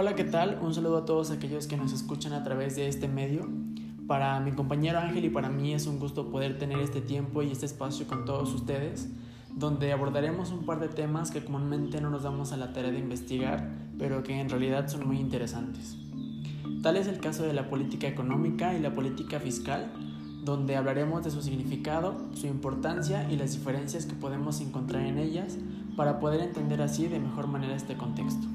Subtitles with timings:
[0.00, 0.60] Hola, ¿qué tal?
[0.62, 3.48] Un saludo a todos aquellos que nos escuchan a través de este medio.
[4.06, 7.50] Para mi compañero Ángel y para mí es un gusto poder tener este tiempo y
[7.50, 9.08] este espacio con todos ustedes,
[9.56, 13.00] donde abordaremos un par de temas que comúnmente no nos damos a la tarea de
[13.00, 15.96] investigar, pero que en realidad son muy interesantes.
[16.80, 19.90] Tal es el caso de la política económica y la política fiscal,
[20.48, 25.58] donde hablaremos de su significado, su importancia y las diferencias que podemos encontrar en ellas
[25.94, 28.46] para poder entender así de mejor manera este contexto.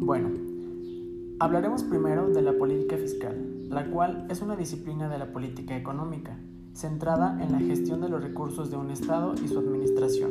[0.00, 0.30] Bueno,
[1.38, 6.36] hablaremos primero de la política fiscal, la cual es una disciplina de la política económica,
[6.78, 10.30] centrada en la gestión de los recursos de un Estado y su administración.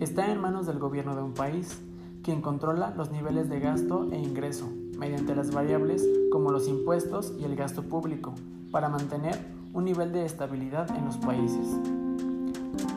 [0.00, 1.78] Está en manos del gobierno de un país,
[2.24, 7.44] quien controla los niveles de gasto e ingreso mediante las variables como los impuestos y
[7.44, 8.34] el gasto público,
[8.72, 9.38] para mantener
[9.72, 11.78] un nivel de estabilidad en los países.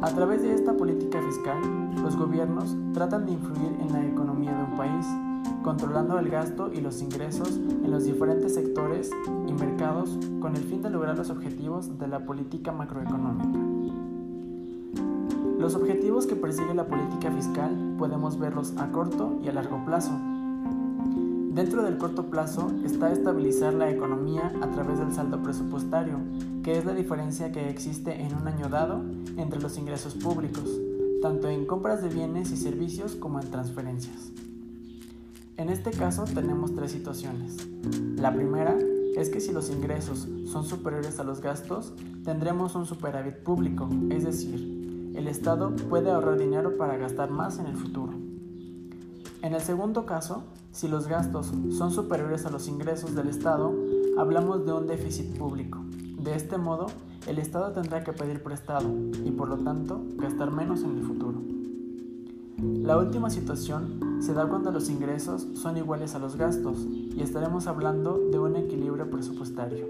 [0.00, 1.60] A través de esta política fiscal,
[2.02, 5.06] los gobiernos tratan de influir en la economía de un país,
[5.62, 9.10] controlando el gasto y los ingresos en los diferentes sectores
[9.46, 9.83] y mercados
[10.44, 13.58] con el fin de lograr los objetivos de la política macroeconómica.
[15.58, 20.12] Los objetivos que persigue la política fiscal podemos verlos a corto y a largo plazo.
[21.54, 26.18] Dentro del corto plazo está estabilizar la economía a través del saldo presupuestario,
[26.62, 29.00] que es la diferencia que existe en un año dado
[29.38, 30.78] entre los ingresos públicos,
[31.22, 34.30] tanto en compras de bienes y servicios como en transferencias.
[35.56, 37.66] En este caso tenemos tres situaciones.
[38.16, 38.76] La primera
[39.16, 41.92] es que si los ingresos son superiores a los gastos,
[42.24, 47.66] tendremos un superávit público, es decir, el Estado puede ahorrar dinero para gastar más en
[47.66, 48.12] el futuro.
[49.42, 53.72] En el segundo caso, si los gastos son superiores a los ingresos del Estado,
[54.18, 55.84] hablamos de un déficit público.
[56.18, 56.86] De este modo,
[57.28, 58.90] el Estado tendrá que pedir prestado
[59.24, 61.42] y por lo tanto gastar menos en el futuro.
[62.58, 67.66] La última situación se da cuando los ingresos son iguales a los gastos y estaremos
[67.66, 69.84] hablando de un equilibrio presupuestario.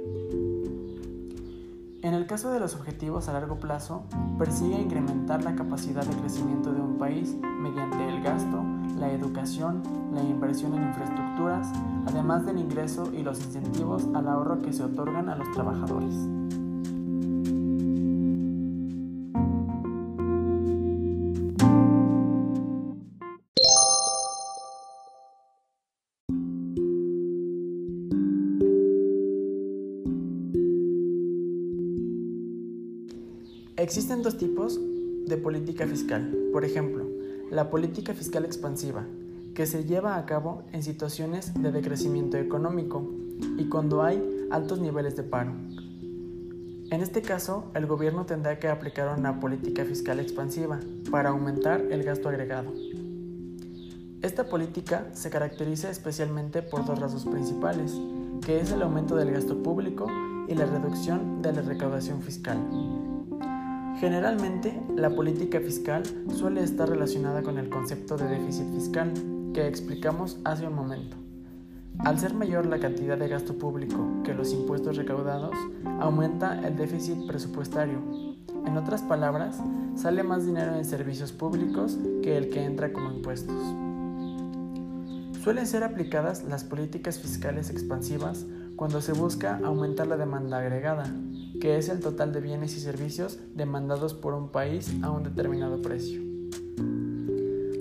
[2.02, 4.02] En el caso de los objetivos a largo plazo,
[4.36, 8.60] persigue incrementar la capacidad de crecimiento de un país mediante el gasto,
[8.98, 11.68] la educación, la inversión en infraestructuras,
[12.08, 16.14] además del ingreso y los incentivos al ahorro que se otorgan a los trabajadores.
[33.84, 34.80] Existen dos tipos
[35.26, 36.34] de política fiscal.
[36.54, 37.04] Por ejemplo,
[37.50, 39.04] la política fiscal expansiva,
[39.54, 43.06] que se lleva a cabo en situaciones de decrecimiento económico
[43.58, 45.52] y cuando hay altos niveles de paro.
[46.90, 50.80] En este caso, el gobierno tendrá que aplicar una política fiscal expansiva
[51.10, 52.72] para aumentar el gasto agregado.
[54.22, 57.92] Esta política se caracteriza especialmente por dos rasgos principales,
[58.46, 60.06] que es el aumento del gasto público
[60.48, 62.56] y la reducción de la recaudación fiscal.
[64.00, 66.02] Generalmente, la política fiscal
[66.34, 69.12] suele estar relacionada con el concepto de déficit fiscal
[69.54, 71.16] que explicamos hace un momento.
[72.00, 75.54] Al ser mayor la cantidad de gasto público que los impuestos recaudados,
[76.00, 78.00] aumenta el déficit presupuestario.
[78.66, 79.58] En otras palabras,
[79.94, 83.56] sale más dinero en servicios públicos que el que entra como impuestos.
[85.42, 88.44] Suelen ser aplicadas las políticas fiscales expansivas
[88.74, 91.04] cuando se busca aumentar la demanda agregada,
[91.60, 95.82] que es el total de bienes y servicios demandados por un país a un determinado
[95.82, 96.20] precio.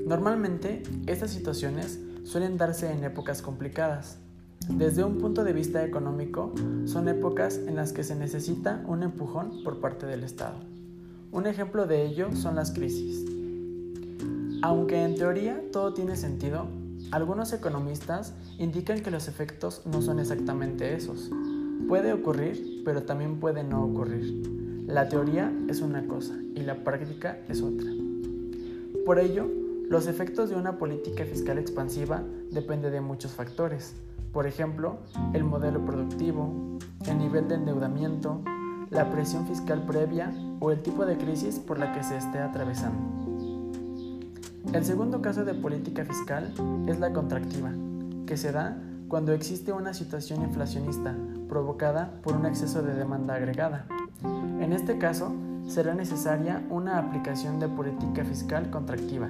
[0.06, 4.18] Normalmente, estas situaciones suelen darse en épocas complicadas.
[4.70, 6.54] Desde un punto de vista económico,
[6.86, 10.56] son épocas en las que se necesita un empujón por parte del Estado.
[11.32, 13.26] Un ejemplo de ello son las crisis.
[14.62, 16.68] Aunque en teoría todo tiene sentido,
[17.12, 21.30] algunos economistas indican que los efectos no son exactamente esos.
[21.88, 24.84] Puede ocurrir, pero también puede no ocurrir.
[24.88, 27.90] La teoría es una cosa y la práctica es otra.
[29.06, 29.50] Por ello,
[29.90, 33.96] los efectos de una política fiscal expansiva dependen de muchos factores.
[34.32, 34.98] Por ejemplo,
[35.34, 38.42] el modelo productivo, el nivel de endeudamiento,
[38.90, 43.24] la presión fiscal previa o el tipo de crisis por la que se esté atravesando.
[44.74, 46.54] El segundo caso de política fiscal
[46.88, 47.72] es la contractiva,
[48.26, 48.82] que se da
[49.14, 51.16] cuando existe una situación inflacionista
[51.48, 53.86] provocada por un exceso de demanda agregada.
[54.60, 55.32] En este caso,
[55.68, 59.30] será necesaria una aplicación de política fiscal contractiva,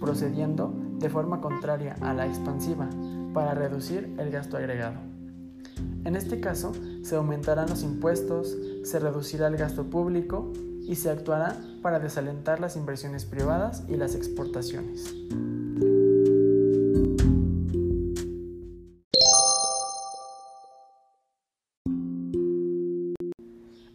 [0.00, 2.88] procediendo de forma contraria a la expansiva
[3.34, 4.96] para reducir el gasto agregado.
[6.06, 6.72] En este caso,
[7.02, 12.76] se aumentarán los impuestos, se reducirá el gasto público y se actuará para desalentar las
[12.76, 15.14] inversiones privadas y las exportaciones.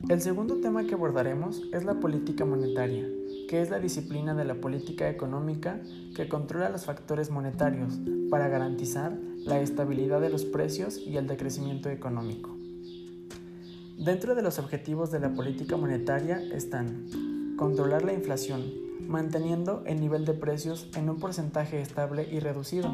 [0.10, 3.08] El segundo tema que abordaremos es la política monetaria,
[3.48, 5.80] que es la disciplina de la política económica
[6.14, 11.90] que controla los factores monetarios para garantizar la estabilidad de los precios y el decrecimiento
[11.90, 12.54] económico.
[13.98, 18.62] Dentro de los objetivos de la política monetaria están controlar la inflación,
[19.08, 22.94] manteniendo el nivel de precios en un porcentaje estable y reducido.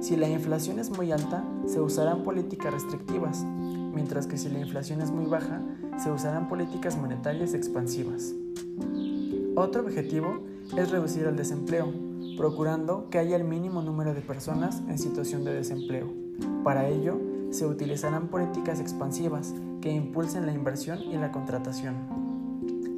[0.00, 5.00] Si la inflación es muy alta, se usarán políticas restrictivas, mientras que si la inflación
[5.00, 5.60] es muy baja,
[5.96, 8.32] se usarán políticas monetarias expansivas.
[9.56, 10.40] Otro objetivo
[10.76, 11.92] es reducir el desempleo,
[12.36, 16.06] procurando que haya el mínimo número de personas en situación de desempleo.
[16.62, 17.20] Para ello,
[17.50, 21.96] se utilizarán políticas expansivas que impulsen la inversión y la contratación.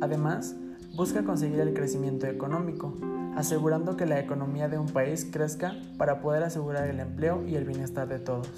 [0.03, 0.55] Además,
[0.97, 2.95] busca conseguir el crecimiento económico,
[3.37, 7.65] asegurando que la economía de un país crezca para poder asegurar el empleo y el
[7.65, 8.49] bienestar de todos,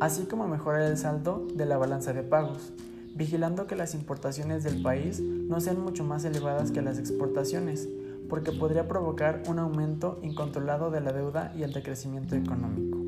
[0.00, 2.72] así como mejorar el saldo de la balanza de pagos,
[3.14, 7.88] vigilando que las importaciones del país no sean mucho más elevadas que las exportaciones,
[8.28, 12.98] porque podría provocar un aumento incontrolado de la deuda y el decrecimiento económico.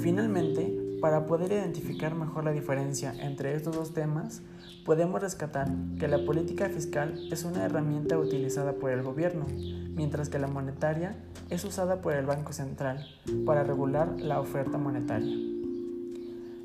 [0.00, 4.42] Finalmente, para poder identificar mejor la diferencia entre estos dos temas,
[4.84, 5.68] podemos rescatar
[5.98, 9.46] que la política fiscal es una herramienta utilizada por el gobierno,
[9.94, 11.16] mientras que la monetaria
[11.48, 13.06] es usada por el Banco Central
[13.46, 15.36] para regular la oferta monetaria.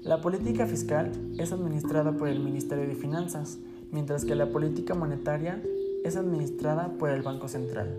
[0.03, 3.57] La política fiscal es administrada por el Ministerio de Finanzas,
[3.91, 5.61] mientras que la política monetaria
[6.03, 7.97] es administrada por el Banco Central.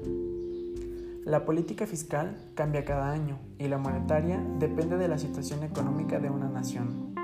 [1.26, 6.30] La política fiscal cambia cada año y la monetaria depende de la situación económica de
[6.30, 7.14] una nación.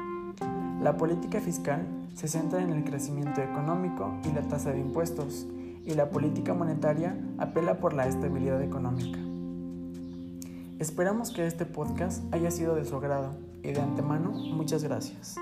[0.83, 5.47] La política fiscal se centra en el crecimiento económico y la tasa de impuestos,
[5.87, 9.21] y la política monetaria apela por la estabilidad económica.
[10.81, 15.37] Esperamos que este podcast haya sido de su agrado y de antemano muchas gracias.